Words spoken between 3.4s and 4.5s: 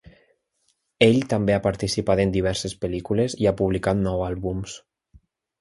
i ha publicat nou